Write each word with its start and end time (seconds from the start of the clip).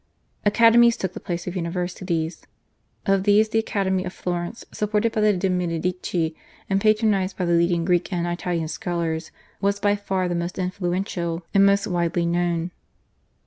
Academies 0.47 0.97
took 0.97 1.13
the 1.13 1.19
place 1.19 1.45
of 1.45 1.55
universities. 1.55 2.47
Of 3.05 3.21
these 3.21 3.49
the 3.49 3.59
academy 3.59 4.03
of 4.03 4.11
Florence, 4.11 4.65
supported 4.71 5.11
by 5.11 5.21
the 5.21 5.31
de' 5.33 5.47
Medici 5.47 6.35
and 6.67 6.81
patronised 6.81 7.37
by 7.37 7.45
the 7.45 7.53
leading 7.53 7.85
Greek 7.85 8.11
and 8.11 8.25
Italian 8.25 8.67
scholars, 8.67 9.29
was 9.61 9.79
by 9.79 9.95
far 9.95 10.27
the 10.27 10.33
most 10.33 10.57
influential 10.57 11.45
and 11.53 11.67
most 11.67 11.85
widely 11.85 12.25
known. 12.25 12.71